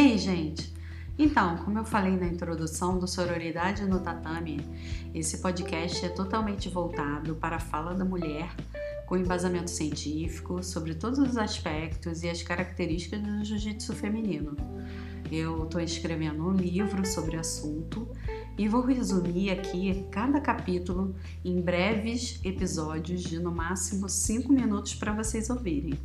[0.00, 0.72] aí, gente?
[1.18, 4.64] Então, como eu falei na introdução do Sororidade no Tatame,
[5.14, 8.48] esse podcast é totalmente voltado para a fala da mulher
[9.06, 14.56] com embasamento científico sobre todos os aspectos e as características do jiu-jitsu feminino.
[15.30, 18.08] Eu estou escrevendo um livro sobre o assunto
[18.56, 21.14] e vou resumir aqui cada capítulo
[21.44, 25.98] em breves episódios de no máximo 5 minutos para vocês ouvirem.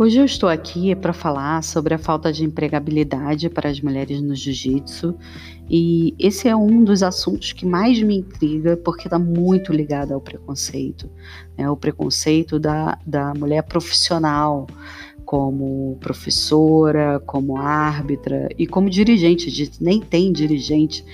[0.00, 4.32] Hoje eu estou aqui para falar sobre a falta de empregabilidade para as mulheres no
[4.32, 5.12] jiu-jitsu
[5.68, 10.20] e esse é um dos assuntos que mais me intriga porque está muito ligado ao
[10.20, 11.10] preconceito,
[11.56, 11.68] né?
[11.68, 14.68] o preconceito da, da mulher profissional
[15.24, 21.04] como professora, como árbitra e como dirigente, nem tem dirigente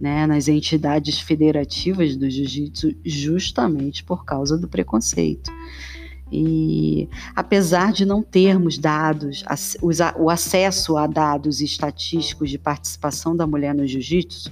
[0.00, 5.48] né, nas entidades federativas do jiu-jitsu justamente por causa do preconceito.
[6.32, 9.44] E apesar de não termos dados,
[10.18, 14.50] o acesso a dados estatísticos de participação da mulher no jiu-jitsu,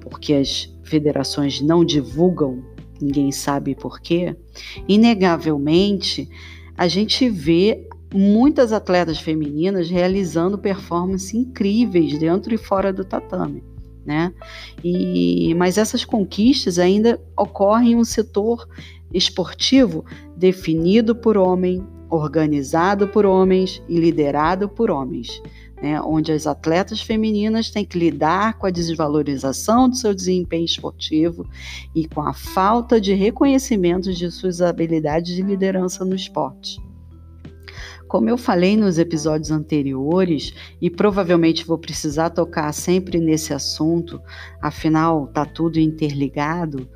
[0.00, 2.64] porque as federações não divulgam,
[2.98, 4.34] ninguém sabe por quê,
[4.88, 6.30] inegavelmente
[6.78, 13.62] a gente vê muitas atletas femininas realizando performances incríveis dentro e fora do tatame.
[14.06, 14.32] Né?
[14.82, 18.68] E, mas essas conquistas ainda ocorrem em um setor
[19.14, 20.04] esportivo
[20.36, 25.40] definido por homem, organizado por homens e liderado por homens,
[25.80, 31.48] né, onde as atletas femininas têm que lidar com a desvalorização do seu desempenho esportivo
[31.94, 36.78] e com a falta de reconhecimento de suas habilidades de liderança no esporte.
[38.06, 44.20] Como eu falei nos episódios anteriores, e provavelmente vou precisar tocar sempre nesse assunto,
[44.62, 46.88] afinal está tudo interligado,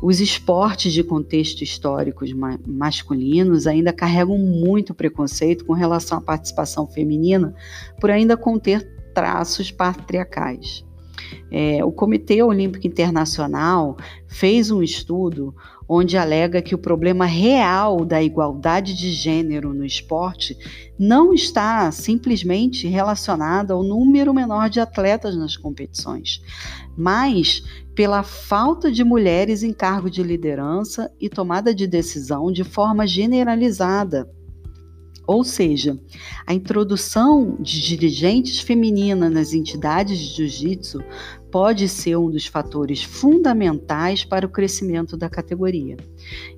[0.00, 6.86] os esportes de contexto históricos ma masculinos ainda carregam muito preconceito com relação à participação
[6.86, 7.54] feminina,
[8.00, 10.87] por ainda conter traços patriarcais.
[11.50, 13.96] É, o Comitê Olímpico Internacional
[14.26, 15.54] fez um estudo
[15.88, 20.56] onde alega que o problema real da igualdade de gênero no esporte
[20.98, 26.42] não está simplesmente relacionado ao número menor de atletas nas competições,
[26.96, 27.62] mas
[27.94, 34.30] pela falta de mulheres em cargo de liderança e tomada de decisão de forma generalizada.
[35.28, 36.00] Ou seja,
[36.46, 41.04] a introdução de dirigentes femininas nas entidades de jiu-jitsu
[41.50, 45.98] pode ser um dos fatores fundamentais para o crescimento da categoria.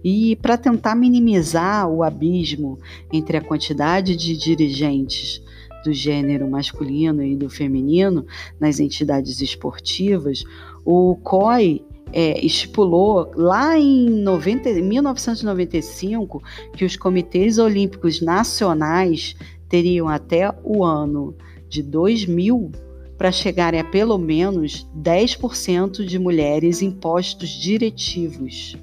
[0.05, 2.79] E para tentar minimizar o abismo
[3.13, 5.43] entre a quantidade de dirigentes
[5.85, 8.25] do gênero masculino e do feminino
[8.61, 10.45] nas entidades esportivas,
[10.85, 11.83] o COI
[12.13, 16.43] é, estipulou lá em 90, 1995
[16.75, 19.37] que os comitês olímpicos nacionais
[19.69, 21.35] teriam até o ano
[21.69, 22.73] de 2000
[23.17, 28.77] para chegarem a pelo menos 10% de mulheres em postos diretivos.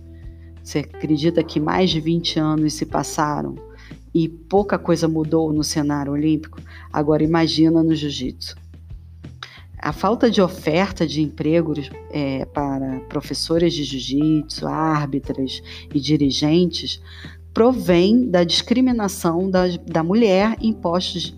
[0.63, 3.55] Você acredita que mais de 20 anos se passaram
[4.13, 6.59] e pouca coisa mudou no cenário olímpico?
[6.91, 8.55] Agora imagina no jiu-jitsu.
[9.87, 15.63] A falta de oferta de empregos é, para professores de jiu-jitsu, árbitras
[15.95, 17.01] e dirigentes
[17.53, 21.33] provém da discriminação da, da mulher em, postos,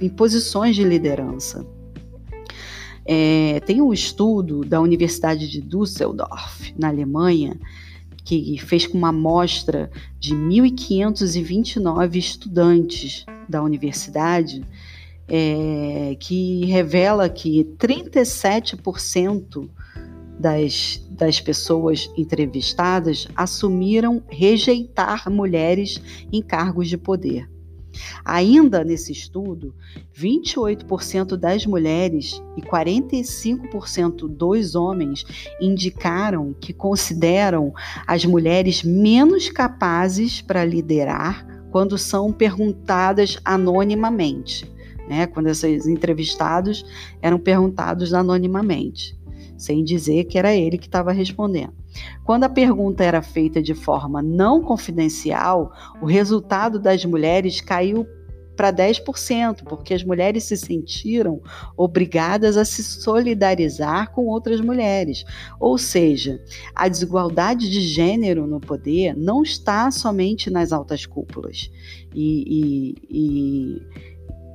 [0.00, 1.66] em posições de liderança.
[3.04, 7.60] É, tem um estudo da Universidade de Düsseldorf, na Alemanha,
[8.24, 14.64] que fez com uma amostra de 1.529 estudantes da universidade
[15.28, 19.68] é, que revela que 37%
[20.38, 26.00] das, das pessoas entrevistadas assumiram rejeitar mulheres
[26.32, 27.48] em cargos de poder.
[28.24, 29.74] Ainda nesse estudo,
[30.16, 35.24] 28% das mulheres e 45% dos homens
[35.60, 37.72] indicaram que consideram
[38.06, 44.72] as mulheres menos capazes para liderar quando são perguntadas anonimamente
[45.08, 46.84] né, quando esses entrevistados
[47.20, 49.18] eram perguntados anonimamente,
[49.56, 51.74] sem dizer que era ele que estava respondendo.
[52.24, 58.06] Quando a pergunta era feita de forma não confidencial, o resultado das mulheres caiu
[58.56, 61.40] para 10%, porque as mulheres se sentiram
[61.76, 65.24] obrigadas a se solidarizar com outras mulheres.
[65.58, 66.40] Ou seja,
[66.74, 71.70] a desigualdade de gênero no poder não está somente nas altas cúpulas.
[72.14, 73.82] E, e, e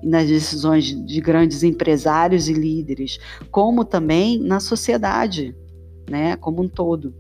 [0.04, 3.20] nas decisões de grandes empresários e líderes,
[3.52, 5.56] como também na sociedade.
[6.10, 7.14] né, como um todo.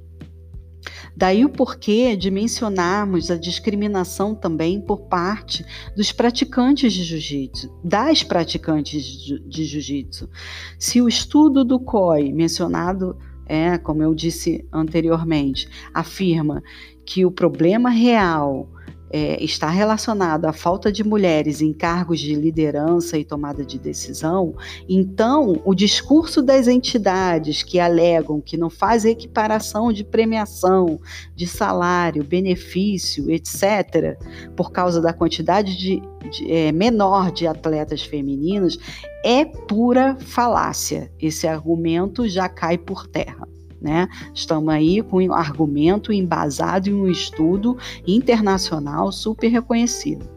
[1.15, 5.65] Daí o porquê de mencionarmos a discriminação também por parte
[5.95, 10.29] dos praticantes de jiu-jitsu, das praticantes de jiu-jitsu.
[10.77, 16.61] Se o estudo do COI, mencionado, é, como eu disse anteriormente, afirma
[17.05, 18.69] que o problema real
[19.09, 24.55] é, está relacionado à falta de mulheres em cargos de liderança e tomada de decisão,
[24.87, 30.99] então o discurso das entidades que alegam que não faz equiparação de premiação,
[31.35, 34.17] de salário, benefício, etc.,
[34.55, 38.77] por causa da quantidade de, de é, menor de atletas femininas,
[39.23, 41.11] é pura falácia.
[41.19, 43.47] Esse argumento já cai por terra.
[43.79, 44.07] Né?
[44.33, 47.77] Estamos aí com um argumento embasado em um estudo
[48.07, 50.27] internacional super reconhecido.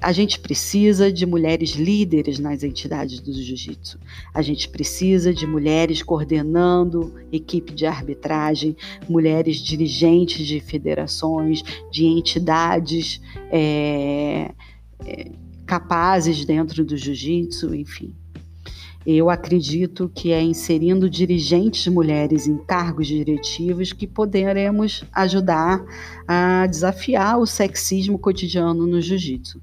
[0.00, 3.98] A gente precisa de mulheres líderes nas entidades do jiu-jitsu.
[4.32, 8.76] A gente precisa de mulheres coordenando equipe de arbitragem,
[9.08, 13.20] mulheres dirigentes de federações, de entidades
[13.50, 14.52] é,
[15.04, 15.32] é,
[15.66, 18.14] capazes dentro do jiu-jitsu, enfim.
[19.10, 25.82] Eu acredito que é inserindo dirigentes mulheres em cargos diretivos que poderemos ajudar
[26.26, 29.62] a desafiar o sexismo cotidiano no jiu-jitsu.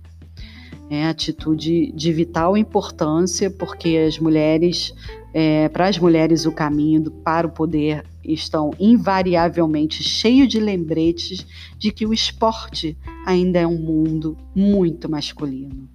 [0.89, 4.95] É atitude de vital importância, porque as mulheres,
[5.31, 11.45] é, para as mulheres, o caminho para o poder estão invariavelmente cheio de lembretes
[11.77, 15.87] de que o esporte ainda é um mundo muito masculino.